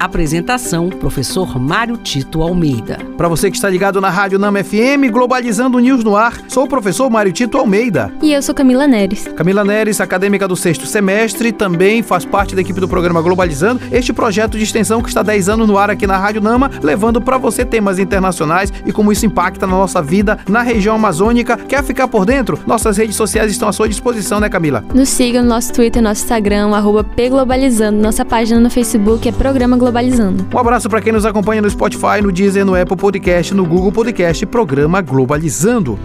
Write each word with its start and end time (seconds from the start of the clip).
Apresentação: 0.00 0.88
Professor 0.88 1.60
Mário 1.60 1.98
Tito 1.98 2.40
Almeida. 2.40 2.96
Para 3.18 3.28
você 3.28 3.50
que 3.50 3.56
está 3.56 3.68
ligado 3.68 4.00
na 4.00 4.08
Rádio 4.08 4.38
Nama 4.38 4.64
FM, 4.64 5.12
Globalizando 5.12 5.78
News 5.78 6.02
no 6.02 6.16
ar, 6.16 6.40
sou 6.48 6.64
o 6.64 6.66
professor 6.66 7.10
Mário 7.10 7.30
Tito 7.30 7.58
Almeida. 7.58 8.10
E 8.22 8.32
eu 8.32 8.40
sou 8.40 8.54
Camila 8.54 8.86
Neres. 8.86 9.28
Camila 9.36 9.62
Neres, 9.62 10.00
acadêmica 10.00 10.48
do 10.48 10.56
sexto 10.56 10.86
semestre, 10.86 11.52
também 11.52 12.02
faz 12.02 12.24
parte 12.24 12.54
da 12.54 12.62
equipe 12.62 12.80
do 12.80 12.88
programa 12.88 13.20
Globalizando, 13.20 13.82
este 13.92 14.10
projeto 14.10 14.56
de 14.56 14.64
extensão 14.64 15.02
que 15.02 15.08
está 15.08 15.20
há 15.20 15.22
10 15.22 15.50
anos 15.50 15.68
no 15.68 15.76
ar 15.76 15.90
aqui 15.90 16.06
na 16.06 16.16
Rádio 16.16 16.40
Nama, 16.40 16.70
levando 16.82 17.20
para 17.20 17.36
você 17.36 17.62
temas 17.62 17.98
internacionais 17.98 18.72
e 18.86 18.92
como 18.92 19.12
isso 19.12 19.26
impacta 19.26 19.66
na 19.66 19.74
nossa 19.74 20.00
vida 20.00 20.38
na 20.48 20.62
região 20.62 20.94
amazônica. 20.96 21.58
Quer 21.58 21.84
ficar 21.84 22.08
por 22.08 22.24
dentro? 22.24 22.58
Nossas 22.66 22.96
redes 22.96 23.16
sociais 23.16 23.52
estão 23.52 23.68
à 23.68 23.72
sua 23.72 23.86
disposição, 23.86 24.40
né, 24.40 24.48
Camila? 24.48 24.82
Nos 24.94 25.10
siga 25.10 25.42
no 25.42 25.48
nosso 25.50 25.74
Twitter, 25.74 26.02
nosso 26.02 26.22
Instagram, 26.22 26.74
arroba 26.74 27.04
pglobalizando. 27.04 28.00
Nossa 28.00 28.24
página 28.24 28.58
no 28.58 28.70
Facebook 28.70 29.28
é 29.28 29.32
Programa 29.32 29.76
Globalizando. 29.76 29.89
Globalizando. 29.90 30.46
Um 30.54 30.58
abraço 30.58 30.88
para 30.88 31.00
quem 31.02 31.12
nos 31.12 31.26
acompanha 31.26 31.60
no 31.60 31.68
Spotify, 31.68 32.22
no 32.22 32.30
Deezer, 32.30 32.64
no 32.64 32.80
Apple 32.80 32.96
Podcast, 32.96 33.52
no 33.52 33.66
Google 33.66 33.90
Podcast, 33.90 34.46
programa 34.46 35.00
Globalizando. 35.00 35.98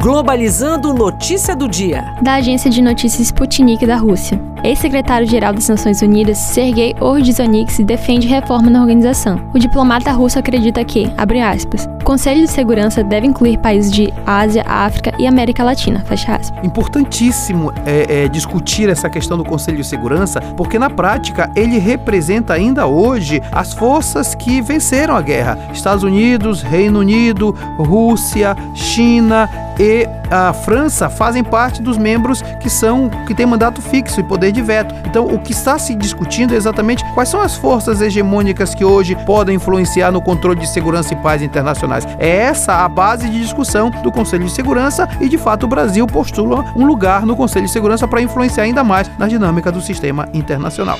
Globalizando 0.00 0.94
notícia 0.94 1.54
do 1.54 1.68
dia. 1.68 2.02
Da 2.22 2.36
agência 2.36 2.70
de 2.70 2.80
notícias 2.80 3.28
Sputnik 3.28 3.84
da 3.84 3.96
Rússia. 3.96 4.40
Ex-secretário-geral 4.66 5.54
das 5.54 5.68
Nações 5.68 6.02
Unidas, 6.02 6.38
Sergei 6.38 6.92
Ordzhonikidze, 6.98 7.84
defende 7.84 8.26
reforma 8.26 8.68
na 8.68 8.80
organização. 8.80 9.40
O 9.54 9.60
diplomata 9.60 10.10
russo 10.10 10.40
acredita 10.40 10.84
que, 10.84 11.08
abre 11.16 11.40
aspas, 11.40 11.88
o 12.00 12.04
Conselho 12.04 12.40
de 12.40 12.48
Segurança 12.48 13.04
deve 13.04 13.28
incluir 13.28 13.58
países 13.58 13.92
de 13.92 14.12
Ásia, 14.26 14.64
África 14.66 15.14
e 15.20 15.26
América 15.28 15.62
Latina, 15.62 16.00
fecha 16.00 16.34
aspas. 16.34 16.66
Importantíssimo 16.66 17.72
é, 17.86 18.24
é, 18.24 18.28
discutir 18.28 18.88
essa 18.88 19.08
questão 19.08 19.38
do 19.38 19.44
Conselho 19.44 19.76
de 19.76 19.84
Segurança, 19.84 20.40
porque 20.40 20.80
na 20.80 20.90
prática 20.90 21.48
ele 21.54 21.78
representa 21.78 22.52
ainda 22.52 22.88
hoje 22.88 23.40
as 23.52 23.72
forças 23.72 24.34
que 24.34 24.60
venceram 24.60 25.14
a 25.14 25.22
guerra. 25.22 25.56
Estados 25.72 26.02
Unidos, 26.02 26.60
Reino 26.60 26.98
Unido, 26.98 27.54
Rússia, 27.78 28.56
China 28.74 29.48
e 29.78 30.08
a 30.30 30.52
França 30.52 31.08
fazem 31.08 31.44
parte 31.44 31.80
dos 31.80 31.96
membros 31.96 32.42
que 32.60 32.68
são 32.68 33.08
que 33.26 33.34
têm 33.34 33.46
mandato 33.46 33.80
fixo 33.80 34.20
e 34.20 34.24
poder 34.24 34.52
de 34.56 34.62
veto. 34.62 34.94
Então, 35.06 35.26
o 35.26 35.38
que 35.38 35.52
está 35.52 35.78
se 35.78 35.94
discutindo 35.94 36.54
é 36.54 36.56
exatamente 36.56 37.04
quais 37.14 37.28
são 37.28 37.40
as 37.40 37.54
forças 37.54 38.00
hegemônicas 38.00 38.74
que 38.74 38.84
hoje 38.84 39.14
podem 39.26 39.56
influenciar 39.56 40.10
no 40.10 40.20
controle 40.20 40.58
de 40.58 40.68
segurança 40.68 41.12
e 41.12 41.16
paz 41.16 41.42
internacionais. 41.42 42.06
É 42.18 42.28
essa 42.28 42.84
a 42.84 42.88
base 42.88 43.28
de 43.28 43.40
discussão 43.40 43.90
do 43.90 44.10
Conselho 44.10 44.44
de 44.44 44.50
Segurança 44.50 45.08
e, 45.20 45.28
de 45.28 45.38
fato, 45.38 45.64
o 45.64 45.68
Brasil 45.68 46.06
postula 46.06 46.64
um 46.74 46.86
lugar 46.86 47.24
no 47.24 47.36
Conselho 47.36 47.66
de 47.66 47.72
Segurança 47.72 48.08
para 48.08 48.22
influenciar 48.22 48.64
ainda 48.64 48.82
mais 48.82 49.10
na 49.18 49.28
dinâmica 49.28 49.70
do 49.70 49.80
sistema 49.80 50.28
internacional. 50.32 50.98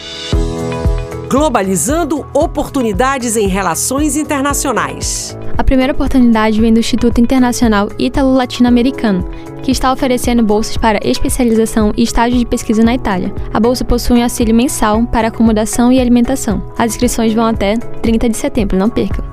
Globalizando 1.28 2.24
oportunidades 2.32 3.36
em 3.36 3.48
relações 3.48 4.16
internacionais. 4.16 5.36
A 5.58 5.64
primeira 5.64 5.92
oportunidade 5.92 6.60
vem 6.60 6.72
do 6.72 6.78
Instituto 6.78 7.20
Internacional 7.20 7.88
Ítalo-Latino-Americano, 7.98 9.28
que 9.60 9.72
está 9.72 9.92
oferecendo 9.92 10.44
bolsas 10.44 10.76
para 10.76 11.00
especialização 11.02 11.92
e 11.96 12.04
estágio 12.04 12.38
de 12.38 12.46
pesquisa 12.46 12.84
na 12.84 12.94
Itália. 12.94 13.34
A 13.52 13.58
bolsa 13.58 13.84
possui 13.84 14.20
um 14.20 14.22
auxílio 14.22 14.54
mensal 14.54 15.04
para 15.06 15.26
acomodação 15.26 15.90
e 15.90 15.98
alimentação. 15.98 16.62
As 16.78 16.92
inscrições 16.92 17.34
vão 17.34 17.46
até 17.46 17.76
30 17.76 18.28
de 18.28 18.36
setembro, 18.36 18.78
não 18.78 18.88
percam. 18.88 19.24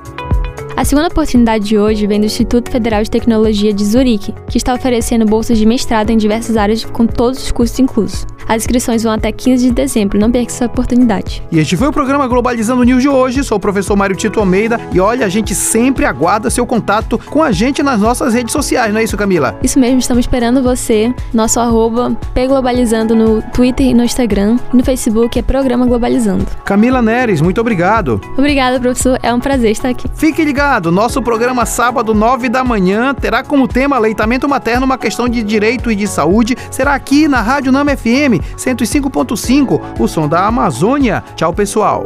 A 0.76 0.84
segunda 0.84 1.06
oportunidade 1.06 1.64
de 1.64 1.78
hoje 1.78 2.04
vem 2.04 2.18
do 2.18 2.26
Instituto 2.26 2.68
Federal 2.68 3.00
de 3.00 3.08
Tecnologia 3.08 3.72
de 3.72 3.84
Zurique, 3.84 4.34
que 4.50 4.58
está 4.58 4.74
oferecendo 4.74 5.24
bolsas 5.24 5.56
de 5.56 5.64
mestrado 5.64 6.10
em 6.10 6.16
diversas 6.16 6.56
áreas 6.56 6.84
com 6.84 7.06
todos 7.06 7.44
os 7.44 7.52
cursos 7.52 7.78
inclusos. 7.78 8.26
As 8.46 8.62
inscrições 8.62 9.02
vão 9.02 9.12
até 9.12 9.32
15 9.32 9.68
de 9.68 9.72
dezembro, 9.72 10.18
não 10.18 10.30
perca 10.30 10.52
essa 10.52 10.66
oportunidade. 10.66 11.42
E 11.50 11.58
este 11.58 11.76
foi 11.76 11.88
o 11.88 11.92
programa 11.92 12.26
Globalizando 12.26 12.82
News 12.82 13.02
de 13.02 13.08
hoje. 13.08 13.42
Sou 13.42 13.56
o 13.56 13.60
professor 13.60 13.96
Mário 13.96 14.16
Tito 14.16 14.38
Almeida 14.38 14.78
e 14.92 15.00
olha, 15.00 15.24
a 15.24 15.28
gente 15.28 15.54
sempre 15.54 16.04
aguarda 16.04 16.50
seu 16.50 16.66
contato 16.66 17.18
com 17.18 17.42
a 17.42 17.52
gente 17.52 17.82
nas 17.82 18.00
nossas 18.00 18.34
redes 18.34 18.52
sociais, 18.52 18.92
não 18.92 19.00
é 19.00 19.04
isso, 19.04 19.16
Camila? 19.16 19.58
Isso 19.62 19.78
mesmo, 19.78 19.98
estamos 19.98 20.24
esperando 20.24 20.62
você. 20.62 21.14
Nosso 21.32 21.58
arroba 21.58 22.14
pglobalizando 22.34 23.14
no 23.14 23.40
Twitter 23.40 23.86
e 23.86 23.94
no 23.94 24.04
Instagram. 24.04 24.58
E 24.72 24.76
no 24.76 24.84
Facebook 24.84 25.38
é 25.38 25.42
Programa 25.42 25.86
Globalizando. 25.86 26.46
Camila 26.64 27.00
Neres, 27.00 27.40
muito 27.40 27.60
obrigado. 27.60 28.20
Obrigada, 28.36 28.78
professor. 28.78 29.18
É 29.22 29.32
um 29.32 29.40
prazer 29.40 29.70
estar 29.70 29.88
aqui. 29.88 30.08
Fique 30.14 30.44
ligado, 30.44 30.63
nosso 30.90 31.20
programa 31.20 31.66
sábado, 31.66 32.14
9 32.14 32.48
da 32.48 32.64
manhã, 32.64 33.12
terá 33.14 33.42
como 33.42 33.68
tema 33.68 33.96
aleitamento 33.96 34.48
materno 34.48 34.86
uma 34.86 34.96
questão 34.96 35.28
de 35.28 35.42
direito 35.42 35.90
e 35.90 35.94
de 35.94 36.06
saúde. 36.08 36.56
Será 36.70 36.94
aqui 36.94 37.28
na 37.28 37.42
Rádio 37.42 37.70
Nama 37.70 37.94
FM 37.96 38.40
105.5, 38.56 40.00
o 40.00 40.08
som 40.08 40.26
da 40.26 40.46
Amazônia. 40.46 41.22
Tchau, 41.36 41.52
pessoal. 41.52 42.04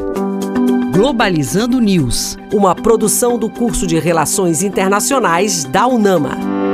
Globalizando 0.92 1.80
News, 1.80 2.36
uma 2.52 2.74
produção 2.74 3.38
do 3.38 3.48
curso 3.48 3.86
de 3.86 3.98
Relações 3.98 4.62
Internacionais 4.62 5.64
da 5.64 5.86
UNAMA. 5.86 6.67